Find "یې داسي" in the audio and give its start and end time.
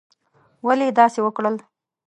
0.89-1.19